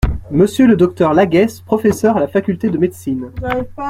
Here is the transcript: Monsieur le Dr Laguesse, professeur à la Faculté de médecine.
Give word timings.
Monsieur 0.31 0.65
le 0.65 0.77
Dr 0.77 1.13
Laguesse, 1.13 1.61
professeur 1.61 2.17
à 2.17 2.19
la 2.21 2.27
Faculté 2.27 2.71
de 2.71 2.77
médecine. 2.79 3.29